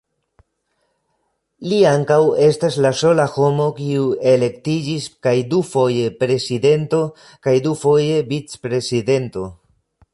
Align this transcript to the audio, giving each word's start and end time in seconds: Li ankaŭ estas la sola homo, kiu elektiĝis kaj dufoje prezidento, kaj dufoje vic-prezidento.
Li 1.73 1.81
ankaŭ 1.89 2.17
estas 2.45 2.77
la 2.85 2.91
sola 3.01 3.27
homo, 3.35 3.67
kiu 3.81 4.07
elektiĝis 4.33 5.05
kaj 5.27 5.35
dufoje 5.53 6.09
prezidento, 6.23 7.03
kaj 7.49 7.55
dufoje 7.69 8.21
vic-prezidento. 8.33 9.49